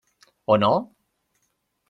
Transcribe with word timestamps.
O 0.47 0.57
no? 0.63 0.73